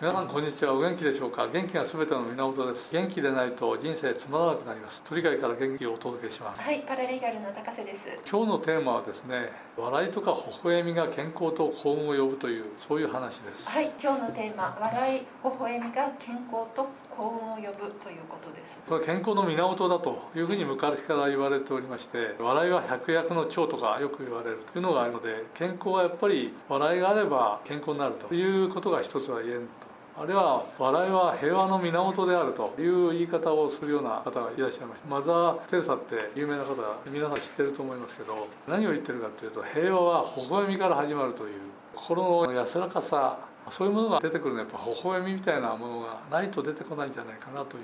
[0.00, 0.72] 皆さんこんにちは。
[0.72, 1.46] お元気でしょうか？
[1.46, 2.90] 元気が全ての源です。
[2.90, 5.02] 元気でないと人生つまらなくなります。
[5.06, 6.62] 鳥飼から元気をお届けします。
[6.62, 8.06] はいパラリーガルの高瀬です。
[8.26, 13.68] 今日のテーマはですね笑いとか微笑みが健康と幸運を呼ぶというそういう話です。
[13.68, 18.78] はい今日のテーマ笑い微笑みが健康と幸運を呼ぶということです。
[18.88, 29.89] これ健康の源だというふうに昔から言われておりまして笑いは百薬の長とかよく言われるというのがあるので健康はやっぱり笑いがあれば健康になるということが一つは言えると
[30.20, 35.08] あるいは笑いは平和の源であるという言い方をするような方がいらっしゃいました。
[35.08, 36.74] マザー・テレサって有名な方
[37.10, 41.60] 皆さん知ってると思いますけど何を言ってるかというと平和は微笑みから始まるという
[41.94, 43.38] 心の安らかさ
[43.70, 47.82] そういうものが出てくるのはやっぱ微笑みみたいなものがないと出てこないんじゃないかなという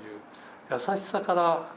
[0.71, 1.67] 優しさから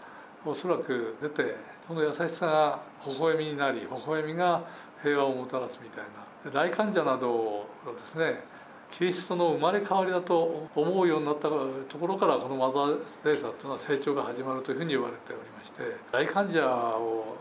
[0.45, 4.63] おそらく出てその優しさが微笑みになり微笑みが
[5.03, 6.05] 平和をもたらすみたい
[6.45, 6.51] な。
[6.53, 7.67] 大患者などを
[7.99, 8.60] ですね。
[8.91, 17.37] キリストの生まれ変わりだと思うようになったところからこのマザー・レーサというのは成長が始まるというふうに言われておりまして大患者を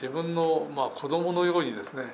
[0.00, 2.04] 自分のまあ子供のようにですね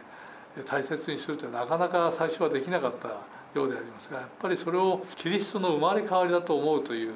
[0.65, 3.09] 大切にするというのはなかなか最初はできなかった
[3.55, 7.13] ようでありますがやっぱりそれをキリストの生まれ変わりだと思うという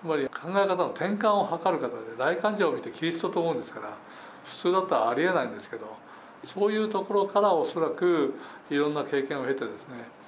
[0.00, 3.96] つまり考え方の転換を図る方で大患者を見てキリストと思うんですから
[4.44, 5.96] 普通だったらありえないんですけど
[6.44, 8.34] そういうところからおそらく
[8.70, 10.18] いろんな経験を経てですね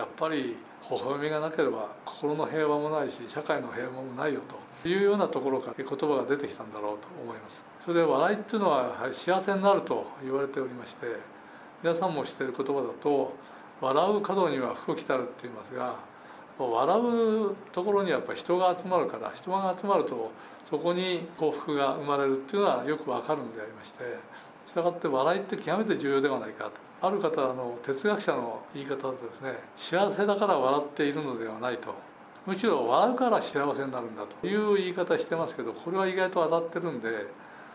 [0.00, 0.56] やっぱり
[0.90, 4.40] 微笑みがなければ心の平和もないし社会の平和もないよ
[4.82, 7.62] というようなところから言葉が出てきたんだろうと思います。
[7.84, 11.06] それで笑いっていうのはやはり幸せになると言われておりまして
[11.82, 13.34] 皆さんも知っている言葉だと
[13.80, 15.96] 笑う角には福来たるって言いますが
[16.58, 20.30] 笑うところにはやっぱり人が集まるから人が集まると
[20.68, 24.04] そこに幸福が生まれるっていうのはよくわかるんでありまして
[24.70, 26.66] したがって笑いって極めて重要ではないか。
[26.66, 26.70] と
[27.02, 31.92] ある方の哲学者の言い方だとですね幸せだから笑っているのではないと。
[32.46, 34.46] むしろ笑うから幸せになるんだと。
[34.46, 37.26] いう言い方してますけどこれは意外と当たってるんで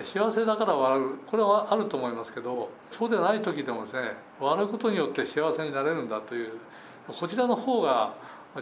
[0.03, 1.17] 幸せだから笑う。
[1.27, 6.53] これはあると思いますけどそうでない時でもですね笑うことによって幸せになれるんだという
[7.07, 8.13] こちらの方が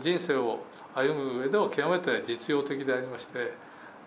[0.02, 0.60] 人生を
[0.96, 3.54] 歩む上では極めて実用的でありまして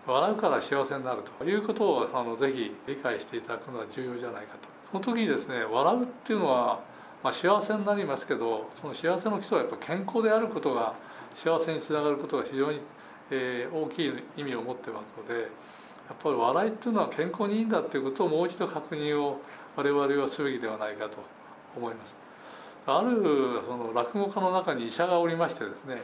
[0.07, 6.79] 笑うから幸せになるということをあのぜひ理解していただくのは重要じゃないかとその時にですね笑うっていうのは、
[7.23, 10.93] まあ、幸せになりますけどその幸せの基礎はやっぱ健康であることが
[11.33, 12.79] 幸せにつながることが非常に、
[13.31, 19.41] えー、大きい意味を持ってますのでやっぱり笑いっていうのは健康にいいんだっていうことをもう一度確認を
[19.75, 21.17] 我々はすべきではないかと
[21.75, 22.15] 思います。
[22.85, 26.01] あるその落語家の中に医者がおりましてですね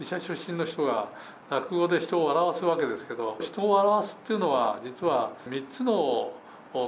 [0.00, 1.08] 医者出身の人が
[1.50, 6.32] 落語で人を笑わすわけですけど人を笑わすっていうのは実は3つの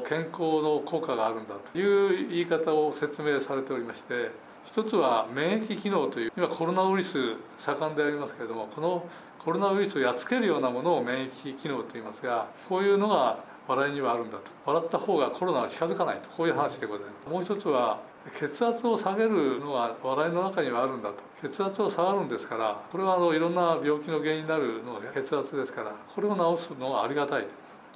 [0.06, 4.30] 健康の効果があるんだという言い方を説明されておりまして
[4.64, 7.16] 一つは免疫機能という今コロナウイルス
[7.58, 9.06] 盛んでありますけれどもこの
[9.38, 14.44] コロナウイルスをやっつけるようなものを免疫機能といいますがこういうのが笑いにはあるんだと。
[14.64, 16.30] 笑った方がコロナは近づかないと。
[16.30, 17.28] こういう話でございます。
[17.28, 18.00] もう一つは
[18.32, 21.16] 血圧を下げるのが笑いの中にはあるんだと。
[21.40, 27.46] 血圧を下がるんですからこれはあのいろんな病気の原因になるのが血圧ですからこれを治すのがありがたい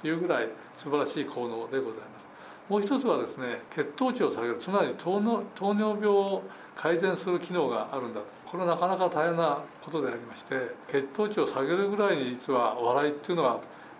[0.01, 2.23] というぐらい素晴らしい効能でございます。
[2.69, 4.57] もう一つはですね血糖値を下げる。
[4.57, 6.43] つまり糖尿病を
[6.75, 8.27] 改善する機能があるんだと。
[8.49, 10.55] これはなかなか大変なことでありまして
[10.87, 13.59] 血糖値を下げるぐらいに実は笑いっていうのは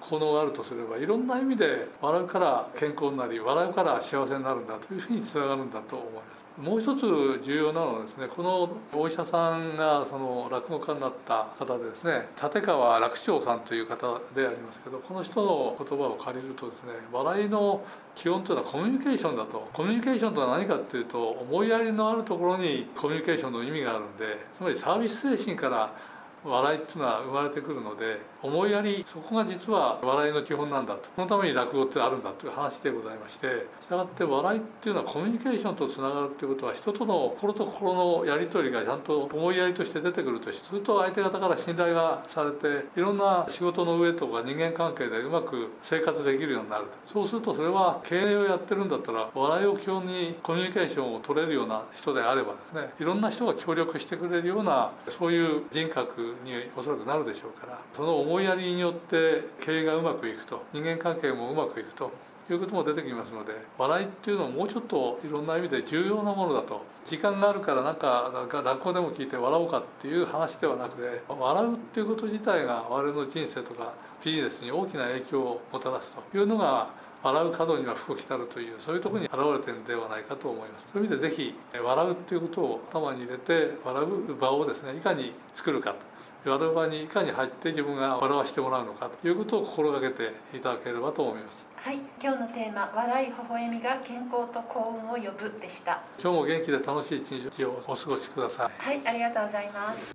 [0.10, 6.44] 効能があるとすればいろんな意味で笑うから健康になり笑うから幸せになるんだというふうにつながるんだと思います。
[6.62, 7.02] もう一つ
[7.44, 17.84] 重要なのはですねこのお医者さんがその落語家になった方でですね立川楽長さんという方でありますけどこの人の言葉を借りるとですね笑いの
[18.14, 19.68] 基本というのはコミュニケーションだと。
[19.74, 25.96] コミュニケーションとは何かっていうと思いやりのあるところにコミュニケーションの意味があるんでつまりサービス精神から
[26.45, 31.04] 笑いっていうのは生まれてくるので思いやりそこが実は笑いの基本なんだと。
[31.16, 33.48] そのために落語ってあるんだという話でございまして
[33.84, 62.12] したがって笑いっていうのはコミュニケーションとつながるっていうことは人との心と心のやり取りがちゃんと思いやりとして出てくるとすると相手方から信頼がされていろんな仕事の上とか人間関係でうまく生活できるようになるそうするとそれは経営をやってるんだったら笑いを基本にコミュニケーションを取れるような人であればですねいろんな人が協力してくれるようなそういう人格におそらくなるでしょうからその思いやりによって経営がうまくいくと人間関係もうまくいくと
[62.51, 73.94] いうことも出てきますので笑いっていうのはもうちょっといろんな意味で重要なものだと時間があるからなんかなんか落語でも聞いて笑おうかっていう話ではなくて笑うっていうこと自体が我々の人生とか
[74.24, 76.89] ビジネスに大きな影響をもたらすというのが
[77.24, 80.88] 笑う角には福来たるというそういうとこに現れてるんではないかと思います。
[80.91, 86.12] そういう意味でぜひ笑うっていうことを頭に入れて笑う場をですねいかに作るかと。
[86.50, 91.66] 笑う場にいかに入って自分が笑わせてもらうのかということを心がけていただければと思います。
[91.75, 96.01] はい今日のテーマ笑い微笑みが健康と幸運を呼ぶでした。
[96.22, 98.81] 今日も元気で楽しい一日をお過ごしください。
[98.81, 100.13] はいありがとうございます。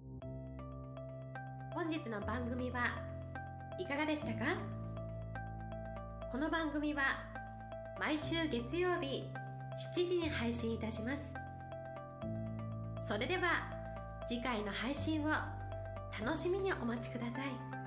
[1.73, 2.81] 本日の番組は
[3.79, 4.57] いかがでしたか？
[6.31, 7.03] この番組は
[7.99, 9.25] 毎週月曜日
[9.97, 11.35] 7時に配信いたします。
[13.07, 13.71] それでは
[14.29, 15.29] 次回の配信を
[16.21, 17.78] 楽しみにお待ちください。